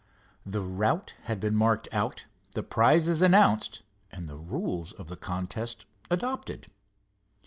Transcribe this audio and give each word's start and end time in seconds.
The 0.47 0.61
route 0.61 1.13
had 1.25 1.39
been 1.39 1.53
marked 1.55 1.87
out, 1.91 2.25
the 2.55 2.63
prizes 2.63 3.21
announced 3.21 3.83
and 4.11 4.27
the 4.27 4.35
rules 4.35 4.93
of 4.93 5.09
the 5.09 5.15
contest 5.15 5.85
adopted. 6.09 6.71